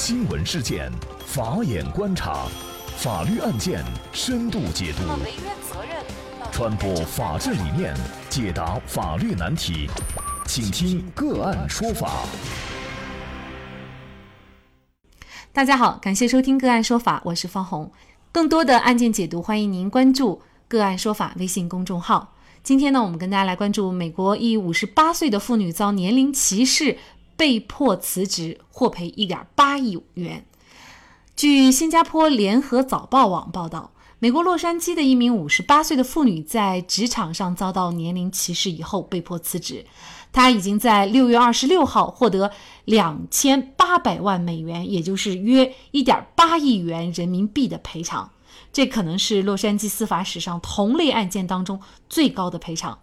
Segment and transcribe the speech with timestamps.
[0.00, 0.88] 新闻事件，
[1.26, 2.46] 法眼观察，
[2.98, 5.02] 法律案件深度解读，
[6.52, 7.92] 传播法治理念，
[8.30, 9.90] 解答法律难题，
[10.46, 12.22] 请听个案说法。
[15.52, 17.90] 大家好，感谢收听个案说法，我是方红。
[18.30, 22.36] 更多的案件解读，欢迎您关注个案说法微信公众号。
[22.62, 26.98] 今天呢，我们跟大家来关注美国一五十八岁的妇女遭年龄歧视。
[27.38, 30.44] 被迫辞职，获赔一点八亿元。
[31.36, 39.86] 据新加坡联合早报网报道，美国洛杉矶的一名五十八岁的妇女在职场上遭到年龄歧视以后被迫辞职。
[40.32, 42.50] 她已经在六月二十六号获得
[42.84, 48.32] 两千八百万美元，也就是约一点八亿元人民币的赔偿。
[48.72, 52.98] 这可能是洛杉矶司法史上同类案件当中最高的赔偿。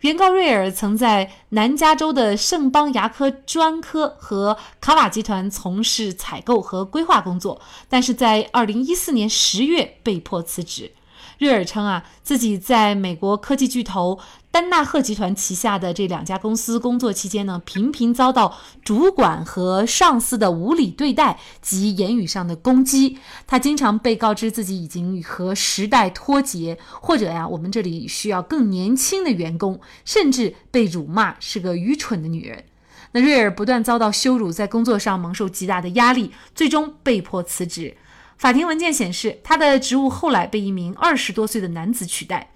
[0.00, 10.92] 原告瑞尔曾在南加州的圣邦牙科专科和卡瓦集团从事采购和规划工作，但是在2014年10月被迫辞职。
[11.38, 14.18] 瑞尔称啊，自己在美国科技巨头
[14.50, 23.18] 丹纳赫集团旗下的这两家公司工作期间呢，频频遭到主管和上司的无理对待及言语上的攻击。
[23.46, 32.64] 他经常被告知自己已经和时代脱节，或者呀，我们这里需要更年轻的员工，甚至被辱骂是个愚蠢的女人。
[33.12, 37.96] 那瑞尔不断遭到羞辱，在工作上蒙受极大的压力，最终被迫辞职。
[38.38, 42.52] 法庭文件显示，他的职务后来被一名二十多岁的男子取代。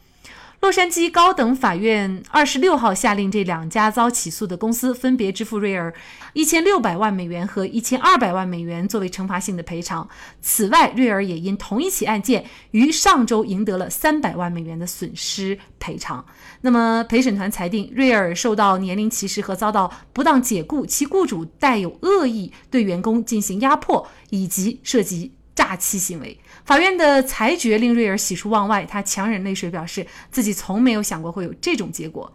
[0.60, 5.92] 洛杉矶高等法院二十六号下令这两家遭起诉的公司分别支付瑞尔
[6.34, 10.08] 一千六百万美元和一千二百万美元作为惩罚性的赔偿。
[10.40, 16.24] 此外，瑞尔也因同一起案件于上周赢得了三百万美元的损失赔偿。
[16.60, 25.32] 那么，陪审团裁定，瑞尔受到年龄歧视和遭到不当解雇，其雇主带有恶意对员工进行压迫，以及涉及。
[25.54, 32.32] 诈欺行为，法院的裁决令瑞尔喜出望外，他强忍泪水表示自己从没有想过会有这种结果。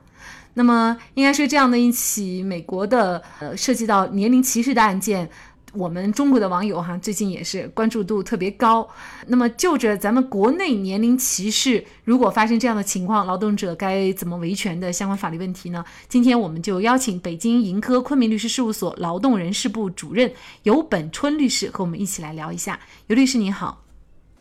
[0.53, 5.29] 那么，应该说这样的一起美国的呃涉及到年龄歧视的案件。
[5.77, 8.87] 我们中国的网友哈，最近也是关注度特别高。
[9.27, 15.85] 那么就着咱们国内年龄歧视，如果发生这样的情况，劳动者该怎么维权的相关法律问题呢？
[16.09, 20.33] 今天我们就邀请北京盈科昆明律师事务所劳动人事部主任
[20.63, 22.79] 尤本春律师和我们一起来聊一下。
[23.07, 23.83] 尤律师您好，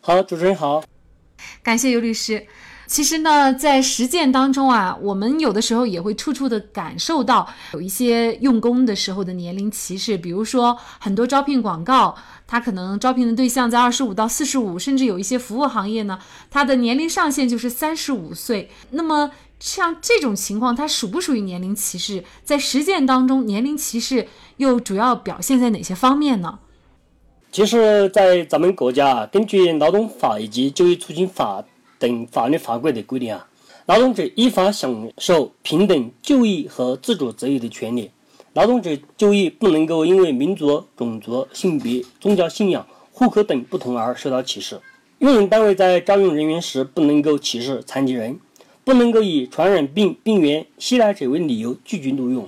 [0.01, 0.83] 好，主持人好，
[1.61, 2.47] 感谢尤律师。
[2.87, 10.17] 其实呢，在实践当中啊，我们有的时候也会处处的感受到有一些用工的时候的年龄歧视。
[10.17, 12.15] 比如说，很多招聘广告，
[12.47, 16.17] 它可能招聘的对象在二十五到四十五，甚至有一些服务行业呢，
[16.49, 18.71] 它的年龄上限就是三十五岁。
[18.91, 22.23] 那么，像这种情况，它属不属于年龄歧视？
[22.45, 26.59] 在实践当中，年龄歧视又主要表现在哪些方面呢？
[27.51, 31.65] 其实，在咱们国家，根据劳动法以及就业促进法。
[31.99, 33.47] 等法律法规的规定啊，
[33.85, 38.11] 劳动者依法享受平等就业和自主择业的权利。
[38.53, 44.79] 劳动者就业不能够因为民族、种族、性别、宗教信仰、户口等不同而受到歧视。
[45.19, 48.39] 用人单位在招用人员时不能够歧视残疾人，
[48.83, 52.47] 不能够以传染病病源携带者为理由拒绝录用。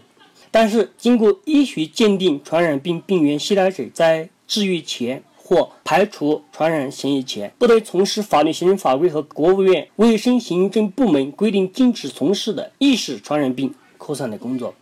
[0.51, 5.23] 但是，经过医学鉴定，传染病病源携带者在治愈前。
[5.49, 14.75] 或排除传染嫌疑前，不得从事法律、行政法规和国务院卫生行政部门规定禁止从事的易逝传染病扩散的工作。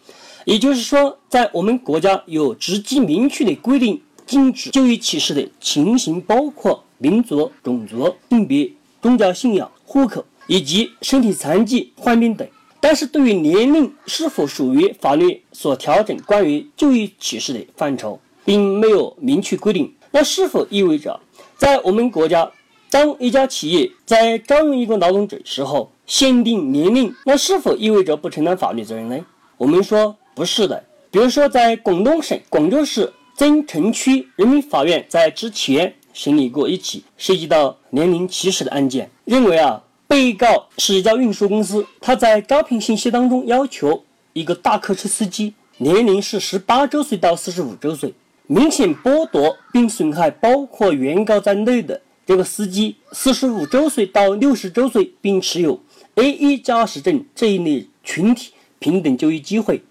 [0.43, 8.69] 也就是说，在我们国家有直接明确的规定，禁止就医歧视的情形包括民族、种族、性别、
[9.01, 12.45] 宗教信仰、户口以及身体残疾、患病等。
[12.81, 19.93] 但是对于年龄是否属于法律所调整关于就医歧视的范畴，并没有明确规定。
[20.11, 21.19] 那是否意味着，
[21.57, 22.51] 在我们国家，
[22.89, 29.17] 当一家企业在招用一个劳动者时候限定年龄，那是否意味着不承担法律责任呢？
[29.57, 30.83] 我们说不是的。
[31.09, 44.03] 比如说，在广东省广州市增城区人民法院在之前审理过一起涉及到年龄歧视的案件，认为啊，被告是一家运输公司，他在招聘信息当中要求
[44.33, 48.13] 一个大客车司机年龄是十八周岁到四十五周岁。
[48.49, 55.77] 明显剥夺并损害包括原告在内的这个司机四十五周岁到六十周岁并持有
[56.15, 59.81] A 一驾驶证这一类群体平等就业机会。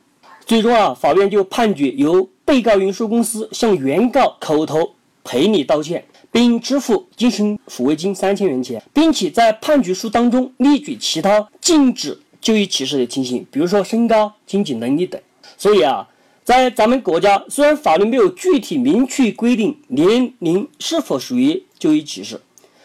[0.46, 6.02] 最终啊，法院就判决由被告运输公司向原告口头赔礼道歉，
[6.32, 15.20] 并支付精神抚慰金三千元钱，并且在判决书当中列举其他禁止就业歧视的情形，比如说身高、经济能力等。
[15.58, 16.08] 所以啊。
[16.46, 22.40] 在咱们国家，虽然法律没有具体明确规定年龄是否属于就医歧视，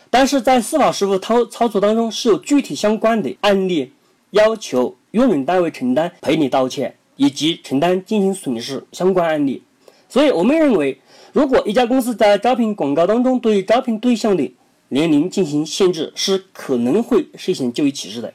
[0.09, 3.91] 但是在司法实务操操作当中是有具体相关的案例，
[4.31, 9.61] 要求用人单位承担赔礼道歉以及承担经营损失相关案例。
[10.09, 10.99] 所以，我们认为，
[11.31, 14.51] 如果一家公司在招聘广告当中对招聘对象的
[14.89, 18.33] 年龄进行限制，是可能会涉嫌就医歧视的。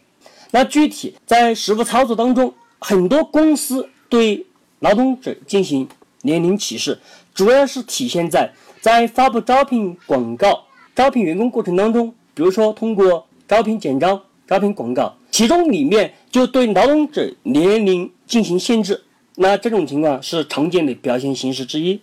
[0.52, 4.46] 那具体在实务操作当中，很多公司对
[4.80, 5.88] 劳动者进行
[6.22, 6.98] 年龄歧视，
[7.34, 10.64] 主要是体现在在发布招聘广告、
[10.94, 19.02] 招聘员工过程当中，比如说通过招聘简章、招聘广告，其中里面就对劳动者年龄进行限制。
[19.36, 22.00] 那这种情况是常见的表现形式之一。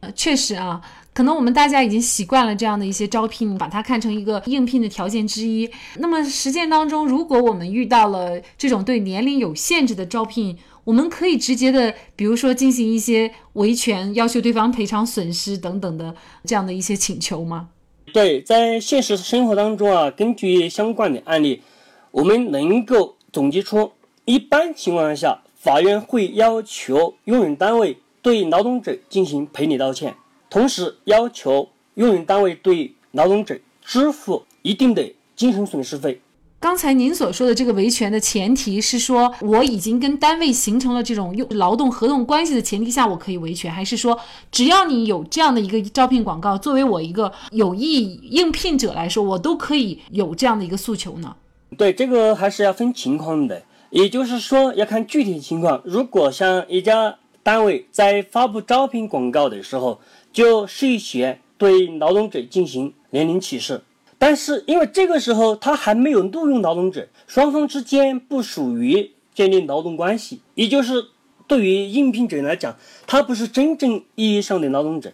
[0.00, 0.80] 呃，确实啊。
[1.16, 5.66] 可能我们大家已经习惯了这样的一些招聘，把它看成一个应聘的条件之一。
[5.96, 16.14] 那么实践当中，如果我们遇到了这种对年龄有限制的招聘，我们可以直接的，比如说进行一些维权，要求对方赔偿损失等等的
[16.44, 17.70] 这样的一些请求吗？
[18.12, 21.62] 对，在现实生活当中啊，根据相关的案例，
[22.10, 23.90] 我们能够总结出，
[24.26, 30.14] 一般情况下，法院会要求用人单位对劳动者进行赔礼道歉。
[30.48, 36.20] 同时要求用人单位对劳动者支付一定的精神损失费。
[36.58, 44.18] 刚才您所说的这个维权的前提是说，我已经跟单位形成了这种用劳动合同关系的前提下，我可以维权，还是说
[44.50, 51.36] 只要你有这样的一个招聘广告，作为我一个有意应聘者来说，我都可以有这样的一个诉求呢？
[51.76, 55.82] 对，这个还是要分情况的，也就是说要看具体情况。
[55.84, 60.00] 如果像一家单位在发布招聘广告的时候，
[60.36, 63.80] 就涉嫌对劳动者进行年龄歧视，
[64.18, 71.06] 但是因为这个时候他还没有录用劳动者，双方之间不属于建立劳动关系，也就是
[71.46, 75.10] 对于应聘者来讲，他不是真正意义上的劳动者。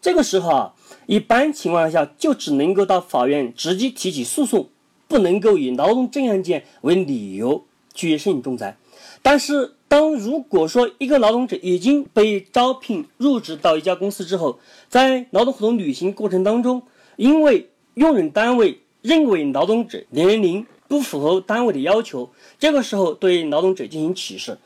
[0.00, 0.74] 这个时候啊，
[1.06, 4.68] 一般情况下就只能够到法院直接提起诉讼，
[5.08, 8.76] 不能够以劳动争议案件为理由去申请仲裁。
[9.20, 16.80] 但是，当如果说一个劳动者已经被招聘入职到一家公司之后，在劳动合同履行过程当中，
[17.16, 24.56] 因为用人单位认为劳动者年龄不符合单位的要求，这个时候对劳动者进行歧视，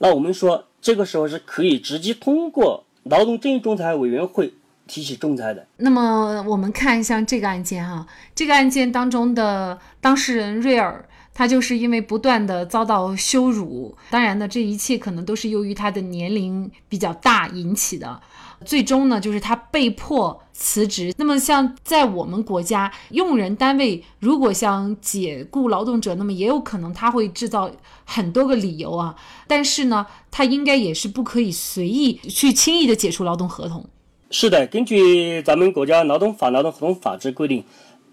[0.00, 4.52] 那我们说这个时候是可以直接通过劳动争议仲裁委员会
[4.86, 5.66] 提起仲裁的。
[5.78, 11.08] 那么我们看一下这个案件哈，这个案件当中的当事人瑞尔。
[11.34, 18.20] 他就是因为不断的遭到羞辱，当然呢，这一切可能都是由于他的年龄比较大引起的。
[18.64, 21.12] 最终呢，就是他被迫辞职。
[21.18, 27.70] 那么，像在我们国家，用人单位如果想解雇劳动者，那么也有可能他会制造
[28.04, 29.16] 很多个理由啊。
[29.46, 33.84] 但是呢，他应该也是不可以随意去轻易的解除劳动合同。
[34.30, 37.64] 是的，根据咱们国家劳动法、劳动合同法之规定。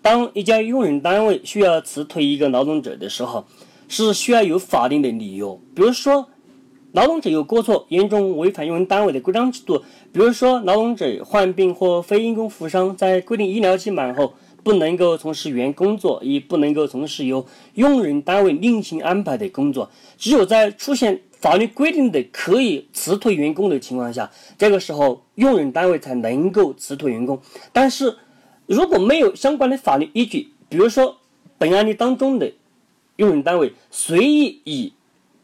[0.01, 3.45] 当一家用人单位需要辞退一个劳动者的时候，
[3.87, 5.61] 是需要有法定的理由。
[5.75, 6.27] 比如说，
[6.93, 9.77] 劳动者有过错，严重违反用人单位的规章制度；
[10.11, 14.33] 比如说，劳动者患病或非因公负伤，在规定医疗期满后
[14.63, 17.45] 不能够从事原工作，也不能够从事由
[17.75, 19.89] 用人单位另行安排的工作。
[20.17, 27.39] 只有在出现法律规定的可以辞退员工的情况下，这个时候用人单位才能够辞退员工。
[27.71, 28.15] 但是，
[28.71, 31.17] 如果没有相关的法律依据，比如说
[31.57, 32.53] 本案例当中的
[33.17, 34.93] 用人单位随意以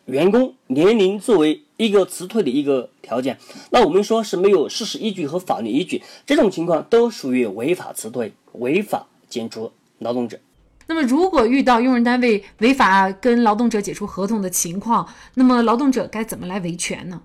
[0.06, 3.38] 员工年龄作为一个辞退的一个条件，
[3.70, 9.70] 那我们说是没有事实依据和法律依据，这种情况都属于违法辞退、违法解除
[10.00, 10.40] 劳动者。
[10.88, 17.22] 那么，如果遇到用人单位违法跟劳动者解除合同的情况，那么劳动者该怎么来维权呢？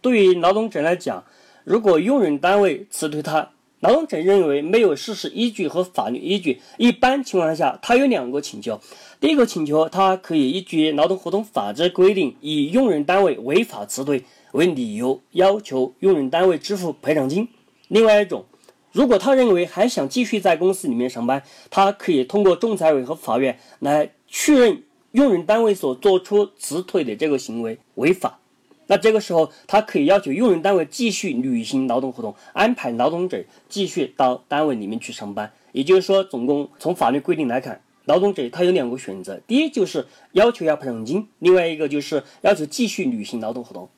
[0.00, 1.24] 对于劳动者来讲，
[1.64, 3.50] 如果用人单位辞退他，
[3.84, 8.80] 劳动者认为没有事实依据和法律依据，一般情况下，他有两个请求。
[9.20, 17.46] 第一个请求，他可以依据劳动合同法之规定，以用人单位违法辞退为理由，要求用人单位支付赔偿金。
[17.88, 18.46] 另外一种，
[18.90, 28.40] 如果他认为还想继续在公司里面上班，他可以通过仲裁委和法院来确认用人单位所做出辞退的这个行为违法。
[28.86, 35.50] 那这个时候，他可以要求用人单位继续履行劳动合同，安排劳动者继续到单位里面去上班。
[35.72, 43.88] 也就是说，总共从法律规定来看，劳动者他有两个选择：第一就是要求要赔偿金，另外一个就是要求继续履行劳动合同。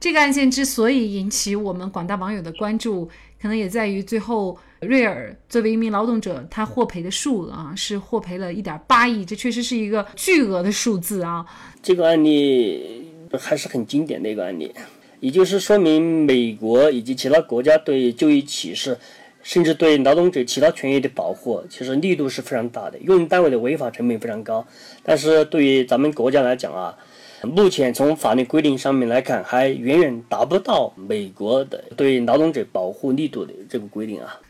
[0.00, 3.06] 这个案件之所以引起我们广大网友的关注，
[3.40, 11.44] 可能也在于最后瑞尔作为一名劳动者，他获赔的数额啊是获赔了一点八亿，这确实是一个巨额的数字啊。
[11.82, 13.03] 这个案例。
[13.38, 14.72] 还是很经典的一个案例，
[15.20, 18.96] 也就是说明美国以及其他国家对就业歧视，
[19.42, 24.66] 甚至对劳动者其他权益的保护，其实力度是非常大的，用人单位的违法成本非常高。
[25.02, 26.96] 但是对于咱们国家来讲啊，
[27.42, 34.40] 目前从法律规定上面来看，还远远达不到美国的对劳动者保护力度的这个规定啊。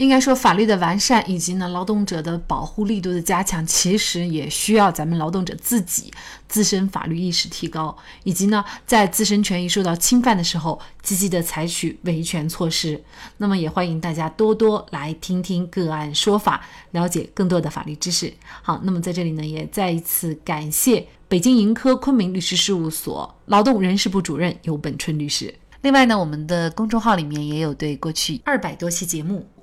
[0.00, 6.10] 应该说，法律的完善以及呢劳动者的保护力度的加强，其实也需要咱们劳动者自己
[6.48, 12.98] 自身法律意识提高，以及呢在自身权益受到侵犯的时候，积极的采取维权措施。
[13.36, 18.32] 那么也欢迎大家多多来听听个案说法，了解更多的法律知识。
[18.62, 25.54] 好，那么在这里呢，也再一次感谢北京盈科昆明律师事务所劳动人事部主任尤本春律师。
[25.82, 29.46] 另外呢，我们的公众号里面也有对过去二百多期节目。